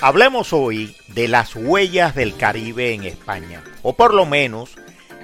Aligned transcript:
Hablemos 0.00 0.52
hoy 0.52 0.94
de 1.08 1.26
las 1.26 1.56
huellas 1.56 2.14
del 2.14 2.36
Caribe 2.36 2.94
en 2.94 3.02
España, 3.02 3.64
o 3.82 3.96
por 3.96 4.14
lo 4.14 4.26
menos 4.26 4.76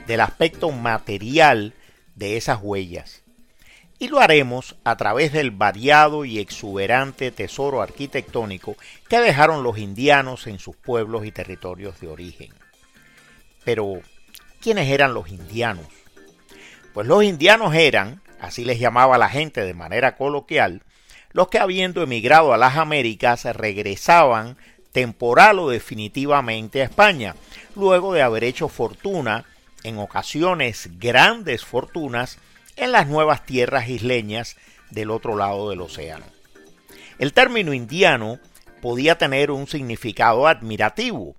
del 0.09 0.21
aspecto 0.21 0.73
material 0.73 1.75
de 2.17 2.37
esas 2.37 2.59
huellas. 2.61 3.23
Y 4.01 4.09
lo 4.09 4.19
haremos 4.19 4.75
a 4.83 4.97
través 4.97 5.33
del 5.33 5.53
variado 5.53 6.25
y 6.25 6.41
exuberante 6.41 7.31
tesoro 7.31 7.83
arquitectónico 7.83 8.77
que 9.09 9.21
dejaron 9.21 9.63
los 9.63 9.79
indianos 9.79 10.49
en 10.49 10.59
sus 10.59 10.75
pueblos 10.75 11.25
y 11.25 11.31
territorios 11.31 12.01
de 12.01 12.09
origen. 12.09 12.53
Pero, 13.65 14.01
¿quiénes 14.61 14.89
eran 14.89 15.15
los 15.15 15.29
indianos? 15.29 15.87
Pues 16.93 17.07
los 17.07 17.23
indianos 17.23 17.77
eran, 17.77 18.23
así 18.41 18.65
les 18.65 18.81
llamaba 18.81 19.19
la 19.19 19.29
gente 19.29 19.61
de 19.61 19.75
manera 19.75 20.17
coloquial, 20.17 20.83
los 21.35 21.49
que 21.49 21.59
habiendo 21.59 22.03
emigrado 22.03 22.55
a 22.55 22.57
las 22.57 22.77
Américas 22.77 23.45
regresaban 23.45 24.57
temporal 24.93 25.59
o 25.59 25.69
definitivamente 25.69 26.81
a 26.81 26.85
España, 26.85 27.35
luego 27.75 28.15
de 28.15 28.23
haber 28.23 28.45
hecho 28.45 28.69
fortuna, 28.69 29.45
en 29.83 29.99
ocasiones 29.99 30.89
grandes 30.99 31.65
fortunas, 31.65 32.39
en 32.77 32.93
las 32.93 33.09
nuevas 33.09 33.45
tierras 33.45 33.89
isleñas 33.89 34.57
del 34.91 35.11
otro 35.11 35.37
lado 35.37 35.71
del 35.71 35.81
océano. 35.81 36.25
El 37.19 37.33
término 37.33 37.75
indiano 37.75 38.39
podía 38.81 39.19
tener 39.19 39.51
un 39.51 39.67
significado 39.67 40.47
admirativo, 40.47 41.35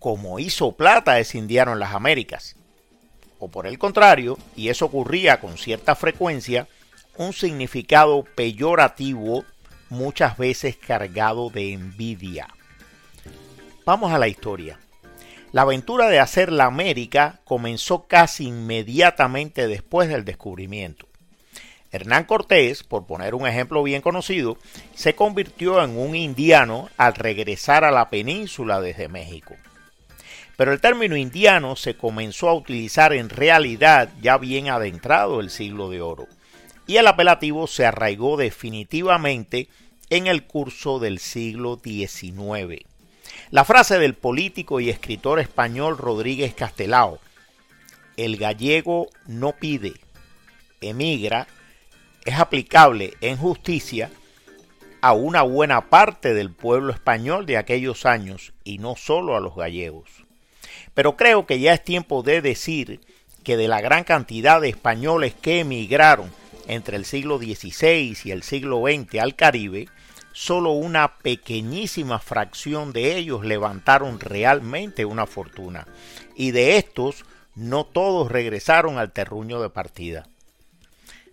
como 0.00 0.40
hizo 0.40 0.72
plata 0.72 1.20
ese 1.20 1.38
indiano 1.38 1.72
en 1.72 1.78
las 1.78 1.94
Américas, 1.94 2.56
o 3.38 3.48
por 3.48 3.68
el 3.68 3.78
contrario, 3.78 4.36
y 4.56 4.70
eso 4.70 4.86
ocurría 4.86 5.40
con 5.40 5.56
cierta 5.56 5.94
frecuencia, 5.94 6.66
un 7.20 7.34
significado 7.34 8.24
peyorativo 8.24 9.44
muchas 9.90 10.38
veces 10.38 10.76
cargado 10.76 11.50
de 11.50 11.74
envidia. 11.74 12.48
Vamos 13.84 14.10
a 14.10 14.18
la 14.18 14.26
historia. 14.26 14.78
La 15.52 15.62
aventura 15.62 16.08
de 16.08 16.18
hacer 16.18 16.50
la 16.50 16.64
América 16.64 17.40
comenzó 17.44 18.06
casi 18.06 18.46
inmediatamente 18.46 19.68
después 19.68 20.08
del 20.08 20.24
descubrimiento. 20.24 21.08
Hernán 21.92 22.24
Cortés, 22.24 22.84
por 22.84 23.06
poner 23.06 23.34
un 23.34 23.46
ejemplo 23.46 23.82
bien 23.82 24.00
conocido, 24.00 24.56
se 24.94 25.14
convirtió 25.14 25.84
en 25.84 25.98
un 25.98 26.16
indiano 26.16 26.88
al 26.96 27.14
regresar 27.14 27.84
a 27.84 27.90
la 27.90 28.08
península 28.08 28.80
desde 28.80 29.08
México. 29.08 29.56
Pero 30.56 30.72
el 30.72 30.80
término 30.80 31.16
indiano 31.16 31.76
se 31.76 31.98
comenzó 31.98 32.48
a 32.48 32.54
utilizar 32.54 33.12
en 33.12 33.28
realidad 33.28 34.08
ya 34.22 34.38
bien 34.38 34.70
adentrado 34.70 35.40
el 35.40 35.50
siglo 35.50 35.90
de 35.90 36.00
oro 36.00 36.26
y 36.90 36.96
el 36.96 37.06
apelativo 37.06 37.68
se 37.68 37.86
arraigó 37.86 38.36
definitivamente 38.36 39.68
en 40.08 40.26
el 40.26 40.42
curso 40.42 40.98
del 40.98 41.20
siglo 41.20 41.80
XIX. 41.80 42.84
La 43.52 43.64
frase 43.64 44.00
del 44.00 44.14
político 44.14 44.80
y 44.80 44.90
escritor 44.90 45.38
español 45.38 45.96
Rodríguez 45.98 46.52
Castelao, 46.52 47.20
el 48.16 48.38
gallego 48.38 49.08
no 49.28 49.52
pide, 49.52 49.92
emigra, 50.80 51.46
es 52.24 52.34
aplicable 52.40 53.14
en 53.20 53.36
justicia 53.36 54.10
a 55.00 55.12
una 55.12 55.42
buena 55.42 55.90
parte 55.90 56.34
del 56.34 56.50
pueblo 56.50 56.92
español 56.92 57.46
de 57.46 57.56
aquellos 57.56 58.04
años 58.04 58.52
y 58.64 58.78
no 58.78 58.96
solo 58.96 59.36
a 59.36 59.40
los 59.40 59.54
gallegos. 59.54 60.10
Pero 60.94 61.16
creo 61.16 61.46
que 61.46 61.60
ya 61.60 61.72
es 61.72 61.84
tiempo 61.84 62.24
de 62.24 62.42
decir 62.42 63.00
que 63.44 63.56
de 63.56 63.68
la 63.68 63.80
gran 63.80 64.02
cantidad 64.02 64.60
de 64.60 64.70
españoles 64.70 65.34
que 65.40 65.60
emigraron 65.60 66.39
entre 66.66 66.96
el 66.96 67.04
siglo 67.04 67.38
XVI 67.38 68.16
y 68.24 68.30
el 68.30 68.42
siglo 68.42 68.82
XX 68.82 69.20
al 69.20 69.34
Caribe, 69.34 69.88
solo 70.32 70.72
una 70.72 71.18
pequeñísima 71.18 72.18
fracción 72.18 72.92
de 72.92 73.16
ellos 73.16 73.44
levantaron 73.44 74.20
realmente 74.20 75.04
una 75.04 75.26
fortuna, 75.26 75.86
y 76.34 76.52
de 76.52 76.76
estos 76.76 77.24
no 77.54 77.84
todos 77.84 78.30
regresaron 78.30 78.98
al 78.98 79.12
terruño 79.12 79.60
de 79.60 79.70
partida. 79.70 80.26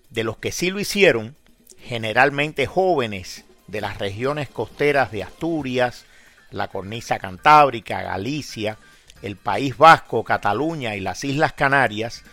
De 0.09 0.23
los 0.23 0.37
que 0.37 0.51
sí 0.51 0.71
lo 0.71 0.79
hicieron, 0.79 1.35
generalmente 1.79 2.65
jóvenes 2.65 3.45
de 3.67 3.81
las 3.81 3.97
regiones 3.97 4.49
costeras 4.49 5.11
de 5.11 5.23
Asturias, 5.23 6.05
la 6.51 6.69
cornisa 6.69 7.19
cantábrica, 7.19 8.01
Galicia, 8.01 8.77
el 9.21 9.35
País 9.35 9.77
Vasco, 9.77 10.23
Cataluña 10.23 10.95
y 10.95 11.01
las 11.01 11.23
Islas 11.23 11.53
Canarias, 11.53 12.23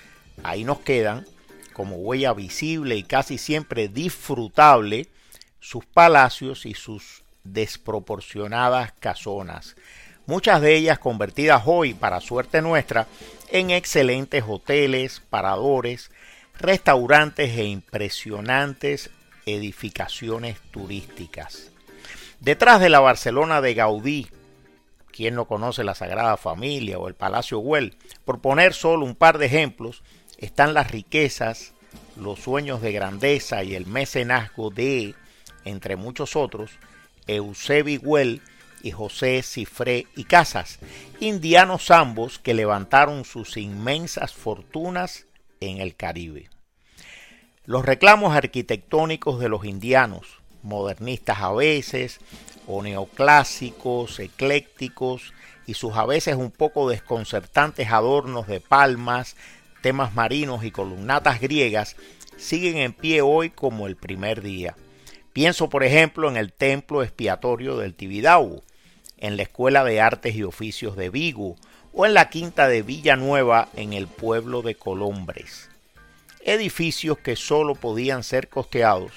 ahí 0.42 0.64
nos 0.64 0.80
quedan 0.80 1.26
como 1.74 1.96
huella 1.96 2.32
visible 2.32 2.96
y 2.96 3.02
casi 3.02 3.36
siempre 3.36 3.88
disfrutable 3.88 5.08
sus 5.60 5.84
palacios 5.84 6.64
y 6.64 6.72
sus 6.72 7.22
desproporcionadas 7.42 8.92
casonas, 8.92 9.76
muchas 10.26 10.62
de 10.62 10.76
ellas 10.76 10.98
convertidas 10.98 11.64
hoy, 11.66 11.92
para 11.92 12.20
suerte 12.20 12.62
nuestra, 12.62 13.06
en 13.50 13.70
excelentes 13.70 14.44
hoteles, 14.46 15.20
paradores, 15.28 16.10
restaurantes 16.58 17.58
e 17.58 17.64
impresionantes 17.64 19.10
edificaciones 19.46 20.58
turísticas. 20.70 21.70
Detrás 22.40 22.80
de 22.80 22.88
la 22.88 23.00
Barcelona 23.00 23.60
de 23.60 23.74
Gaudí, 23.74 24.28
quien 25.12 25.34
no 25.34 25.44
conoce 25.44 25.84
la 25.84 25.94
Sagrada 25.94 26.36
Familia 26.36 26.98
o 26.98 27.08
el 27.08 27.14
Palacio 27.14 27.58
Güell, 27.58 27.96
por 28.24 28.40
poner 28.40 28.74
solo 28.74 29.04
un 29.04 29.14
par 29.14 29.38
de 29.38 29.46
ejemplos, 29.46 30.02
están 30.44 30.74
las 30.74 30.90
riquezas, 30.90 31.72
los 32.16 32.40
sueños 32.40 32.80
de 32.82 32.92
grandeza 32.92 33.64
y 33.64 33.74
el 33.74 33.86
mecenazgo 33.86 34.70
de, 34.70 35.14
entre 35.64 35.96
muchos 35.96 36.36
otros, 36.36 36.72
Eusebio 37.26 38.00
Güell 38.00 38.42
y 38.82 38.90
José 38.90 39.42
Cifré 39.42 40.06
y 40.14 40.24
Casas, 40.24 40.78
indianos 41.18 41.90
ambos 41.90 42.38
que 42.38 42.54
levantaron 42.54 43.24
sus 43.24 43.56
inmensas 43.56 44.34
fortunas 44.34 45.26
en 45.60 45.78
el 45.78 45.96
Caribe. 45.96 46.50
Los 47.64 47.84
reclamos 47.84 48.36
arquitectónicos 48.36 49.40
de 49.40 49.48
los 49.48 49.64
indianos, 49.64 50.40
modernistas 50.62 51.38
a 51.40 51.52
veces, 51.52 52.20
o 52.66 52.82
neoclásicos, 52.82 54.18
eclécticos, 54.20 55.32
y 55.66 55.74
sus 55.74 55.96
a 55.96 56.04
veces 56.04 56.36
un 56.36 56.50
poco 56.50 56.90
desconcertantes 56.90 57.90
adornos 57.90 58.46
de 58.46 58.60
palmas, 58.60 59.36
temas 59.84 60.14
marinos 60.14 60.64
y 60.64 60.70
columnatas 60.70 61.42
griegas 61.42 61.94
siguen 62.38 62.78
en 62.78 62.94
pie 62.94 63.20
hoy 63.20 63.50
como 63.50 63.86
el 63.86 63.96
primer 63.96 64.40
día. 64.40 64.76
Pienso, 65.34 65.68
por 65.68 65.84
ejemplo, 65.84 66.30
en 66.30 66.38
el 66.38 66.54
templo 66.54 67.02
expiatorio 67.02 67.76
del 67.76 67.92
Tibidabo, 67.92 68.62
en 69.18 69.36
la 69.36 69.42
Escuela 69.42 69.84
de 69.84 70.00
Artes 70.00 70.36
y 70.36 70.42
Oficios 70.42 70.96
de 70.96 71.10
Vigo 71.10 71.56
o 71.92 72.06
en 72.06 72.14
la 72.14 72.30
Quinta 72.30 72.66
de 72.66 72.80
Villanueva 72.80 73.68
en 73.76 73.92
el 73.92 74.06
pueblo 74.06 74.62
de 74.62 74.74
Colombres. 74.74 75.68
Edificios 76.40 77.18
que 77.18 77.36
sólo 77.36 77.74
podían 77.74 78.22
ser 78.22 78.48
costeados 78.48 79.12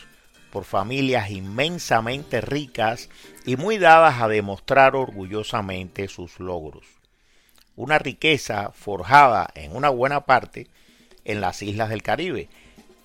por 0.51 0.65
familias 0.65 1.31
inmensamente 1.31 2.41
ricas 2.41 3.07
y 3.45 3.55
muy 3.55 3.77
dadas 3.77 4.21
a 4.21 4.27
demostrar 4.27 4.97
orgullosamente 4.97 6.09
sus 6.09 6.41
logros 6.41 6.97
una 7.77 7.99
riqueza 7.99 8.71
forjada 8.73 9.49
en 9.55 9.73
una 9.73 9.87
buena 9.87 10.25
parte 10.25 10.67
en 11.23 11.39
las 11.39 11.61
islas 11.61 11.89
del 11.89 12.03
Caribe, 12.03 12.49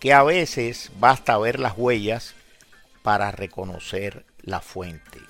que 0.01 0.13
a 0.13 0.25
veces 0.25 0.91
basta 0.99 1.39
ver 1.39 1.61
las 1.61 1.75
huellas 1.77 2.35
para 3.03 3.31
reconocer 3.31 4.25
la 4.41 4.61
fuente. 4.61 5.21